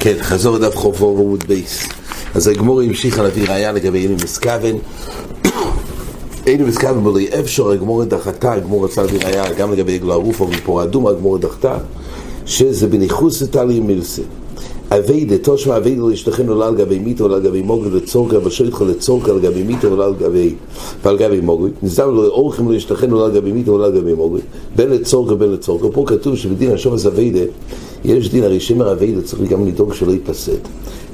[0.00, 1.88] כן, חזור לדף חובו ועמוד בייס.
[2.34, 4.78] אז הגמור המשיך להביא ראייה לגבי אילו מסכוון.
[6.46, 10.46] אילו מסכוון בלי אפשר, הגמור דחתה, הגמור רצה להביא ראייה גם לגבי עגלו ערוף או
[10.48, 11.78] מפור אדום, הגמור דחתה,
[12.46, 14.22] שזה בניחוס לטלי מילסה.
[14.90, 18.82] אביידה, תושמע אביידה לא ישתכן עולה על גבי מיתו עולה על גבי מוגל לצורקה ושויתך
[18.88, 20.54] לצורקה על גבי מיתו עולה על גבי
[21.02, 21.70] ועל גבי מוגל.
[21.82, 24.40] נזדם לו אורחים לא ישתכן עולה על גבי מיתו עולה על גבי מוגל.
[24.76, 27.40] בין לצורקה בין לצורקה פה כתוב שבדין השובס אביידה
[28.04, 30.58] יש דין הרי שמר אביידה צריך גם לדאוג שלא ייפסד.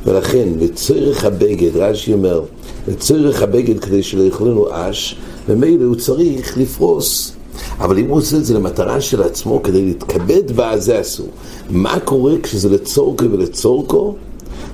[0.06, 2.42] ולכן לצורך הבגד, רש"י אומר
[2.88, 5.16] לצורך הבגד כדי שלא יכולנו אש
[5.48, 7.32] ומילא הוא צריך לפרוס
[7.78, 11.28] אבל אם הוא עושה את זה למטרה של עצמו כדי להתכבד בה, זה אסור.
[11.70, 14.14] מה קורה כשזה לצורקו ולצורקו?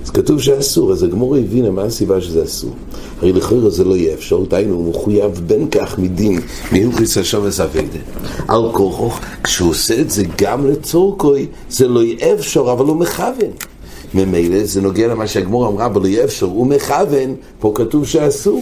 [0.05, 2.71] אז כתוב שאסור, אז הגמור הבינה מה הסיבה שזה אסור.
[3.21, 7.99] הרי לכאורה זה לא יהיה אפשר, דהיינו, הוא מחויב בין כך מדין, מהוכיס השובס אביידה.
[8.47, 9.09] על כוחו,
[9.43, 13.51] כשהוא עושה את זה גם לצורקוי, זה לא יהיה אפשר, אבל הוא מכוון.
[14.13, 18.61] ממילא זה נוגע למה שהגמור אמרה, אבל לא יהיה אפשר, הוא מכוון, פה כתוב שאסור.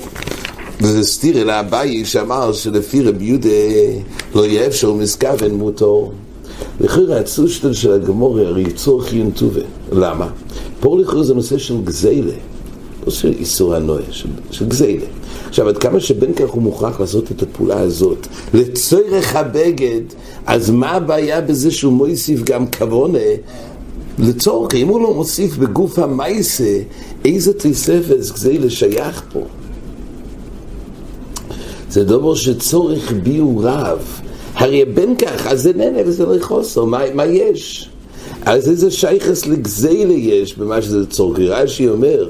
[0.81, 3.49] וזה סתיר אל אביי שאמר שלפי רבי יהודה
[4.35, 6.11] לא יהיה אפשר מסכוון מותו.
[6.79, 9.61] לכאורה הצושטל של הגמורי הרי יצור חיון טובה.
[9.91, 10.29] למה?
[10.79, 12.33] פה לכאורה זה נושא של גזילה,
[13.05, 15.05] לא של איסור הנועה, של, של גזילה.
[15.49, 20.01] עכשיו, עד כמה שבין כך הוא מוכרח לעשות את הפעולה הזאת לצורך הבגד,
[20.45, 23.19] אז מה הבעיה בזה שהוא מוסיף גם כוונה
[24.19, 26.79] לצורך, אם הוא לא מוסיף בגוף המייסה,
[27.25, 29.41] איזה תוספת גזילה שייך פה?
[31.89, 34.21] זה דבר שצורך בי הוא רב.
[34.55, 37.89] הרי בין כך, אז זה נהנה וזה לא חוסר, מה, מה יש?
[38.45, 41.39] אז איזה שייכס לגזילה יש במה שזה צורך?
[41.39, 42.29] רש"י אומר,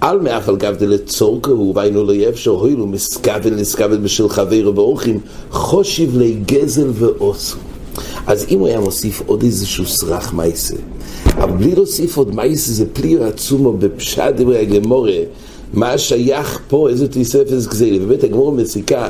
[0.00, 5.20] על מאף על גב דלצורכו הוא והיינו לא אפשר הוילו מסכוון לסכוון בשל חברו באורחים
[5.50, 7.56] חושיב לי גזל ועושו
[8.26, 10.76] אז אם הוא היה מוסיף עוד איזשהו סרח מייסה
[11.26, 15.18] אבל בלי להוסיף עוד מייסה זה פלי עצומו בפשט דברי הגמורה
[15.74, 18.06] מה שייך פה, איזה תוספת גזילה.
[18.06, 19.08] באמת הגמור מסיקה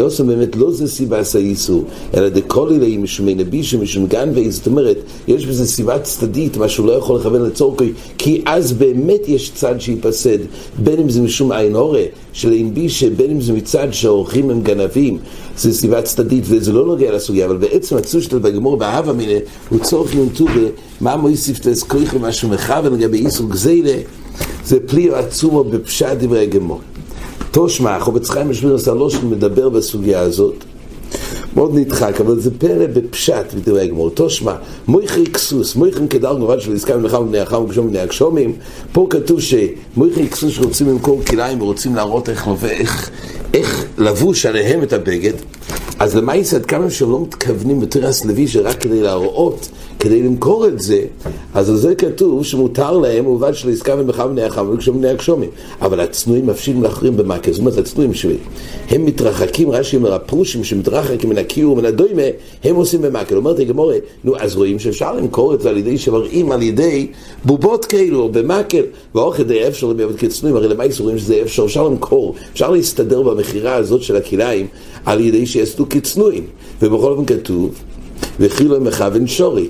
[0.00, 1.84] עושה באמת לא זה סיבה איסור,
[2.14, 4.96] אלא דקולי לי משום נבישו, משום גנבי, זאת אומרת,
[5.28, 9.80] יש בזה סיבה צדדית, מה שהוא לא יכול לכוון לצורכי, כי אז באמת יש צד
[9.80, 10.38] שייפסד,
[10.78, 12.02] בין אם זה משום עין הורה,
[12.32, 15.18] של אינבישה, בין אם זה מצד שהאורחים הם גנבים,
[15.58, 20.14] זה סיבה צדדית, וזה לא נוגע לסוגיה, אבל בעצם הצושטל והגמור באהבה מיני, הוא צורך
[20.14, 20.46] נ"טו
[21.00, 23.96] במה מויסיף תזכויך למשהו מכוון לגבי איסור גזילה.
[24.64, 26.80] זה פלי עצומו בפשט דברי הגמור.
[27.50, 30.64] תושמע, חובץ חיים משמיר סלושן מדבר בסוגיה הזאת,
[31.56, 34.10] מאוד נדחק, אבל זה פרא בפשט בדברי הגמור.
[34.10, 34.54] תושמע,
[34.88, 38.52] מויכי כסוס, מויכי כדר גבד של עסקה מלאכה ובני החם וגשום ובני הגשומים,
[38.92, 43.10] פה כתוב שמויכי כסוס שרוצים למכור כליים ורוצים להראות איך, איך,
[43.54, 45.32] איך לבוש עליהם את הבגד,
[45.98, 50.80] אז למעשה עד כמה שהם לא מתכוונים בתרס לוי שרק כדי להראות כדי למכור את
[50.80, 51.00] זה,
[51.56, 55.50] אז זה כתוב שמותר להם ובד של עסקה ומחר בני החם וכשהם בני הגשומים.
[55.82, 58.36] אבל הצנועים מפשילים לאחרים במכה, זאת אומרת הצנועים שלי.
[58.88, 62.22] הם מתרחקים, רש"י אומר, הפרושים שמתרחקים מן הקיור ומן הדוימה,
[62.64, 63.34] הם עושים במכה.
[63.34, 67.06] אומרת הגמורה, נו, אז רואים שאפשר למכור את זה על ידי שמראים על ידי
[67.44, 68.82] בובות כאלו, או במקל,
[69.14, 73.74] ואוכל די אפשר לביות כצנועים, הרי למעשה רואים שזה אפשר, אפשר למכור, אפשר להסתדר במכירה
[73.74, 74.66] הזאת של הכליים
[75.04, 76.44] על ידי שיעשו כצנועים.
[76.82, 77.70] ובכל אופן כתוב,
[78.40, 79.68] וכי לא מכוון שורי.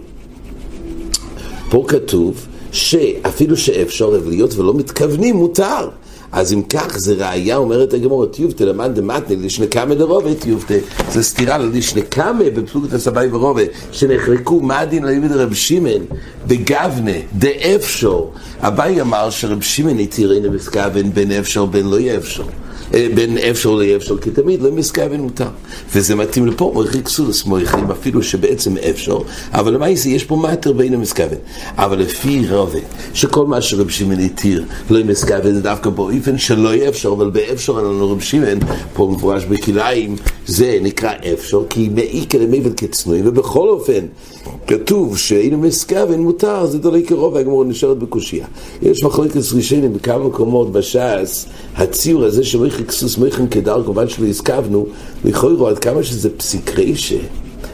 [1.70, 5.88] פה כתוב שאפילו שאפשר להיות ולא מתכוונים, מותר.
[6.32, 10.74] אז אם כך, זה ראייה, אומרת הגמור, טיובטה למאן דמתני לשנקמה דרובה, טיובטה,
[11.10, 13.62] זה סתירה לשנקמה בפלוגת הסבי ורובה,
[13.92, 16.04] שנחרקו, מה הדין לימד רב שמעון
[16.46, 18.20] בגבנה, דאפשר.
[18.60, 22.44] אביי אמר שרב שמעון התירנו בסכוון בין אפשר בין לא יהיה אפשר.
[22.90, 25.48] בין אפשר לאפשר, כי תמיד לא מסכוון מותר.
[25.94, 29.18] וזה מתאים לפה, מויכי כסולס מויכים, אפילו שבעצם אפשר,
[29.52, 31.38] אבל למעשה יש פה מטר בין המסכוון.
[31.76, 32.78] אבל לפי רבה,
[33.14, 37.72] שכל מה שרב שמעון התיר לא מסכוון, זה דווקא באופן שלא יהיה אפשר, אבל באפשר
[37.72, 38.58] לנו רב שמעון,
[38.94, 44.06] פה מפורש בכליים, זה נקרא אפשר, כי מעיקר למבל כצנועים, ובכל אופן,
[44.66, 48.46] כתוב שאין מסכוון מותר, זה דולי קרוב, והגמור נשארת בקושייה.
[48.82, 51.46] יש מחלקת ראשונים בכמה מקומות בש"ס,
[51.76, 54.86] הציור הזה מויכי כסוס מויכם כדר, כמובן שלא הסכבנו,
[55.24, 57.18] לכאורה עד כמה שזה פסיק רישה,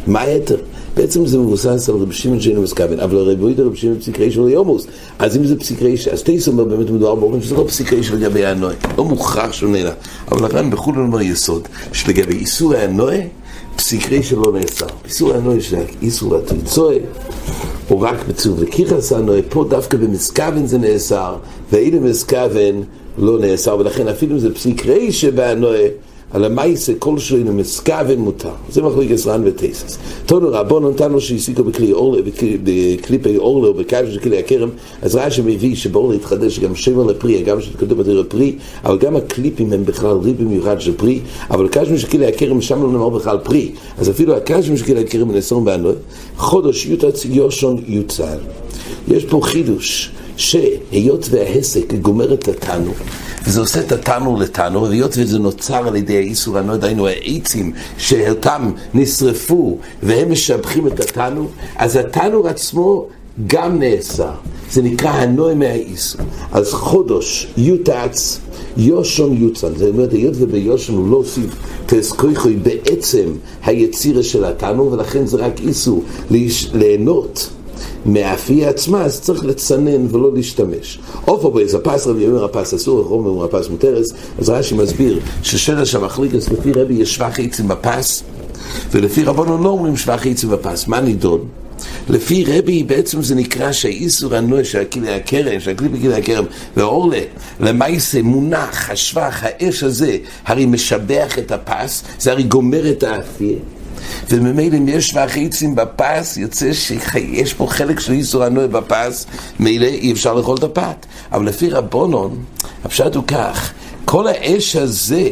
[0.06, 0.56] מה היתר?
[0.96, 4.40] בעצם זה מבוסס על רבי שמעון שאינו מסכוון, אבל הרי בואי רבי שמעון פסיק רישה
[4.40, 4.87] לא יומוס,
[5.19, 8.14] אז אם זה פסיק רישה, אז טייס אומר באמת מדובר באופן שזה לא פסיק רישה
[8.14, 9.90] לגבי הנועה, לא מוכרח שהוא נהנה,
[10.32, 13.19] אבל הר"ן בחו"ל אומר יסוד, שלגבי איסור הנועה,
[13.76, 16.96] פסיק רישה לא נאסר, איסור הנועה של איסור התריצועה,
[17.88, 21.37] הוא רק מצוב לקיחס הנועה, פה דווקא במסכוון זה נאסר,
[21.72, 22.82] ואילו מסכוון
[23.19, 25.87] לא נאסר, ולכן אפילו אם זה פסיק רישה בהנועה,
[26.32, 28.50] על המייסה כל שלנו מסקה ומותר.
[28.70, 29.99] זה מחליק עזרן וטייסס.
[30.26, 32.23] תונו רבון נתנו שהסיקו בכלי אורלה,
[32.64, 34.69] בקליפי אורלה או בקייש של כלי הכרם,
[35.03, 39.73] אז רש"י מביא שבאורלה התחדש גם שמר לפרי, גם שתקדום בתיר הפרי, אבל גם הקליפים
[39.73, 41.20] הם בכלל ריבי מיוחד של פרי,
[41.50, 45.00] אבל קייש של כלי הכרם שם לא נאמר בכלל פרי, אז אפילו הקייש של כלי
[45.00, 45.94] הכרם נאסור בענוי,
[46.37, 48.38] חודש יותץ יושון יוצל.
[49.08, 50.10] יש פה חידוש.
[50.37, 52.94] שהיות והעסק גומר את התנור,
[53.44, 58.70] וזה עושה את התנור לתנור, והיות וזה נוצר על ידי האיסור הנועד, היינו העצים שאותם
[58.94, 63.06] נשרפו והם משבחים את התנור, אז התנור עצמו
[63.46, 64.31] גם נאסר.
[64.70, 66.20] זה נקרא הנוי מהאיסור.
[66.52, 68.40] אז חודש יותץ
[68.76, 71.56] יושון יוצן, זאת אומרת, היות וביושון הוא לא הוסיף
[71.87, 73.25] תסכויכוי בעצם
[73.64, 76.02] היצירה של התנור, ולכן זה רק איסור
[76.72, 77.50] ליהנות.
[78.05, 80.99] מהאפייה עצמה, אז צריך לצנן ולא להשתמש.
[81.29, 85.94] אופו באיזה פס רבי אומר הפס אסור, רחוב אומר הפס מותרס, אז רש"י מסביר ששלש
[85.94, 88.23] המחליקס לפי רבי יש שבח עצים בפס,
[88.90, 90.88] ולפי רבנו לא אומרים שבח עצים בפס.
[90.88, 91.49] מה נידון?
[92.08, 96.44] לפי רבי בעצם זה נקרא שהאיסור הנוי של הכלי הכרם, של הכלי בכלי הכרם,
[96.76, 97.20] ואורלה,
[97.61, 103.58] למעשה מונח, השבח, האש הזה, הרי משבח את הפס, זה הרי גומר את האפייה.
[104.31, 109.26] וממילא אם יש מהחיצים בפס, יוצא שיש פה חלק של איסור הנוי בפס,
[109.60, 111.06] מילא אי אפשר לאכול את הפת.
[111.32, 112.44] אבל לפי רבונון,
[112.84, 113.72] הפשט הוא כך,
[114.04, 115.28] כל האש הזה,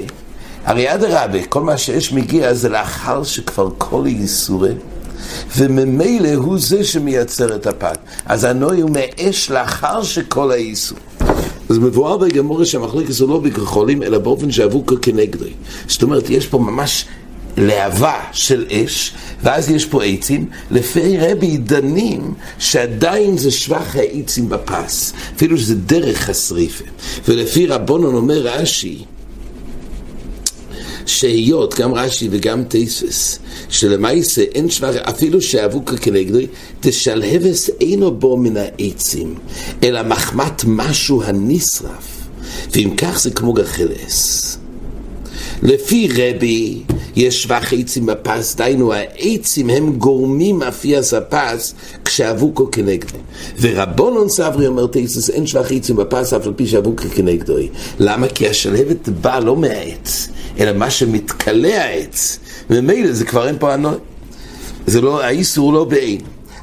[0.64, 4.72] הרי אדרבה, כל מה שיש מגיע זה לאחר שכבר כל איסורי.
[5.56, 7.99] וממילא הוא זה שמייצר את הפת.
[8.26, 10.99] אז הנוי הוא מאש לאחר שכל האיסור.
[11.69, 15.50] אז מבואר בגמורה שהמחלקת זה לא בכחולים, אלא באופן שאבוקה כנגדי.
[15.88, 17.05] זאת אומרת, יש פה ממש
[17.56, 19.12] להבה של אש,
[19.43, 26.31] ואז יש פה עצים, לפי רבי דנים שעדיין זה שבח העצים בפס, אפילו שזה דרך
[26.31, 26.85] השריפה.
[27.29, 29.05] ולפי רבונון אומר רש"י,
[31.06, 33.38] שהיות, גם רש"י וגם תספס,
[33.69, 36.46] שלמעשה אין שבח, אפילו שאבוקה כנגדי,
[36.81, 39.35] תשלהבס אינו בו מן העצים,
[39.82, 42.29] אלא מחמת משהו הנשרף,
[42.73, 44.59] ואם כך זה כמו גחלס.
[45.62, 46.82] לפי רבי,
[47.16, 51.74] יש שבח עצים בפס, דהיינו העצים הם גורמים אפיאס הפס
[52.04, 53.18] כשאבוקו כנגדו.
[53.60, 57.54] ורבונון סברי אומר תייסס, אין שבח עצים בפס אף על פי שאבוקו כנגדו.
[57.98, 58.28] למה?
[58.28, 60.28] כי השלהבת באה לא מהעץ,
[60.58, 62.38] אלא מה שמתכלה העץ.
[62.70, 63.94] וממילא זה כבר אין פה הנוי.
[64.86, 66.20] זה לא, האיסור לא בעין.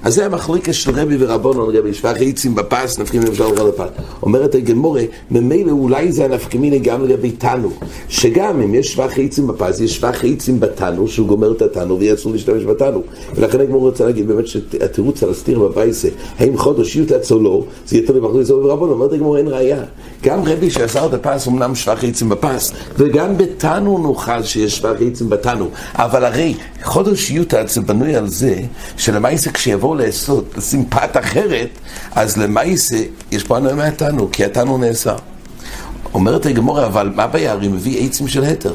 [0.07, 3.89] אז זה המחלוקת של רבי ורבונו לגבי שבח עצים בפס, נפקים למשל לכל הפס.
[4.24, 5.01] אומרת הגמורה,
[5.31, 7.69] ממילא אולי זה הנפקמיני גם לגבי תנו,
[8.09, 12.13] שגם אם יש שבח עצים בפס, יש שבח עצים בתנו, שהוא גומר את התנו ויהיה
[12.13, 13.04] אסור להשתמש בתנו.
[13.36, 16.07] ולכן הגמורה רוצה להגיד באמת שהתירוץ על הסתיר בבייסה,
[16.39, 19.83] האם חודש יותץ או לא, זה יהיה תלוי מחלוקת רבי ורבונו, אומרת הגמורה אין ראייה.
[20.24, 25.30] גם רבי שאסר את הפס אמנם שבח עצים בפס, וגם בתנו נוכל שיש שבח עצים
[25.30, 28.56] בתנו, אבל הרי חודש יותץ זה בנוי על זה
[28.98, 31.69] שלמעשה כשיבואו לעשות, לשים פת אחרת,
[32.15, 32.97] אז למעשה
[33.31, 35.17] יש פה הנוי מהתנו, כי התנו נאסר.
[36.18, 37.52] אומרת הגמורה, אבל מה הבעיה?
[37.52, 38.74] הרי מביא עצים של התר.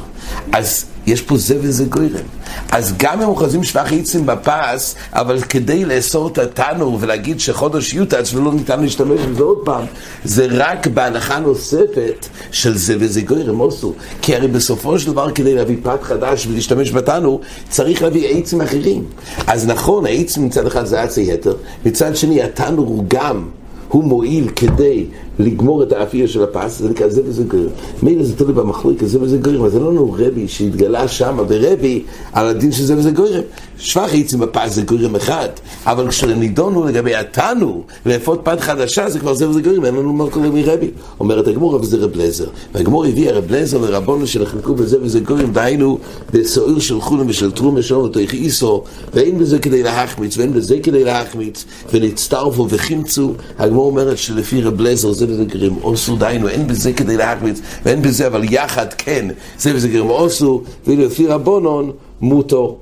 [0.51, 2.25] אז יש פה זה וזה גוירם.
[2.71, 8.33] אז גם אם אוחזים שבח עצים בפס, אבל כדי לאסור את התנור ולהגיד שחודש יוטץ
[8.33, 9.85] ולא ניתן להשתמש בזה עוד פעם,
[10.23, 13.93] זה רק בהנחה נוספת של זה וזה גוירם אוסו.
[14.21, 19.05] כי הרי בסופו של דבר כדי להביא פת חדש ולהשתמש בתנור, צריך להביא עצים אחרים.
[19.47, 23.45] אז נכון, העצים מצד אחד זה עצי התר, מצד שני התנור הוא גם
[23.93, 25.05] הוא מועיל כדי
[25.39, 27.69] לגמור את האפייה של הפס, זה נקרא זה וזה גריר.
[28.03, 32.03] מילא זה תלוי במחלוקת, זה וזה גריר, אבל זה לא לנו רבי שהתגלה שם ברבי
[32.33, 33.41] על הדין של זה וזה גריר.
[33.77, 35.49] שבח עצים בפס זה גריר אחד,
[35.85, 40.29] אבל כשנידונו לגבי התנו לאפות פת חדשה זה כבר זה וזה גריר, אין לנו מה
[40.29, 40.91] קורה מרבי.
[41.19, 42.45] אומרת הגמור, אבל זה רב לזר.
[42.73, 45.97] והגמור הביא הרב לזר לרבונו שנחלקו בזה וזה גריר, דהיינו
[46.33, 51.03] בסוער של חולם ושל תרומה שלום אותו איסו, ואין בזה כדי להחמיץ, ואין בזה כדי
[51.03, 53.33] להחמיץ, ונצטרפו וחימצו.
[53.59, 58.01] הגמור אומרת שלפי רב לזר זה וזה גרים אוסו, דהיינו, אין בזה כדי להחמיץ, ואין
[58.01, 59.27] בזה, אבל יחד כן,
[59.59, 62.77] זה וזה גרים אוסו, ולפי רבונון מוטו.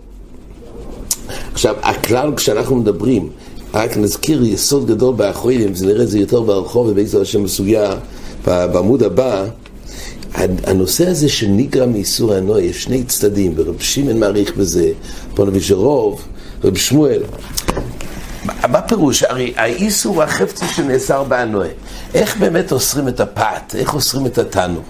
[1.54, 3.30] עכשיו, הכלל כשאנחנו מדברים,
[3.74, 7.96] רק נזכיר יסוד גדול באחרונים, זה נראה את זה יותר ברחוב ובעזר השם בסוגיה
[8.46, 9.46] בעמוד הבא,
[10.64, 14.92] הנושא הזה של ניגרע מאיסור הנוי, יש שני צדדים, ורב שמעון מעריך בזה,
[15.36, 16.22] פונוביץ' רוב,
[16.64, 17.22] רב שמואל.
[18.44, 19.24] מה פירוש?
[19.24, 21.68] הרי האיסור הוא החפצי שנאסר באנוה.
[22.14, 23.76] איך באמת אוסרים את הפת?
[23.76, 24.82] איך אוסרים את התנו?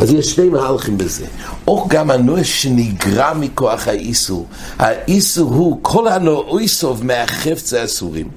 [0.00, 1.26] אז יש שני מהלכים בזה.
[1.66, 4.46] או גם הנועה שנגרע מכוח האיסור.
[4.78, 8.28] האיסור הוא כל הנואיסוב מהחפץ האסורים.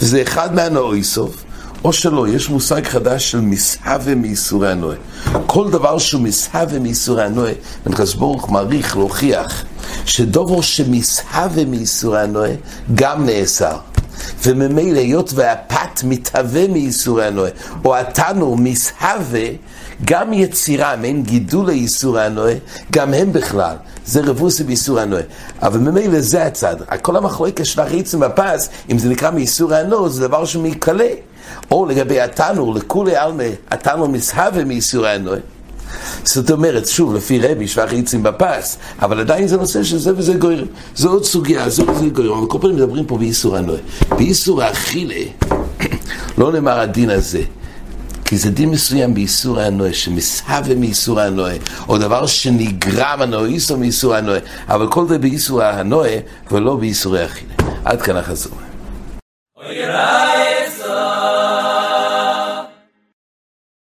[0.00, 1.44] וזה אחד מהנואיסוב.
[1.84, 4.96] או שלא, יש מושג חדש של מסהווה מייסורי הנועה.
[5.46, 7.52] כל דבר שהוא מסהווה מייסורי הנועה,
[7.86, 9.64] מנחס ברוך מעריך להוכיח
[10.06, 12.50] שדובר שמסהווה מייסורי הנועה
[12.94, 13.76] גם נאסר.
[14.46, 17.50] וממילא היות והפת מתהווה מייסורי הנועה,
[17.84, 19.48] או התנור מסהווה,
[20.04, 22.54] גם יצירה, מעין גידול לייסורי הנועה,
[22.92, 23.76] גם הם בכלל.
[24.06, 25.22] זה רבוסי בייסור הנועה.
[25.62, 26.76] אבל ממילא זה הצד.
[27.02, 31.08] כל המחלוקת של החיצים בפס, אם זה נקרא מייסור הנועה, זה דבר שמתקלה.
[31.70, 35.38] או לגבי התנור, לכולי עלמא, התנור מסהווה מייסור הנועה.
[36.24, 40.34] זאת אומרת, שוב, לפי רבי, שבח יצים בפס, אבל עדיין זה נושא של זה וזה
[40.34, 40.66] גוירים.
[40.96, 42.38] זו עוד סוגיה, זו וזה גוירים.
[42.38, 43.80] אבל כל פעם מדברים פה באיסור הנועה.
[44.10, 45.24] באיסור האכילה,
[46.38, 47.42] לא נאמר הדין הזה.
[48.24, 51.54] כי זה דין מסוים באיסור הנועה, שמסהווה מאיסור הנועה,
[51.88, 56.16] או דבר שנגרם הנועה, איסור מאיסור הנועה, אבל כל זה באיסור הנועה,
[56.50, 57.54] ולא באיסורי אכילה.
[57.84, 58.52] עד כאן החזור.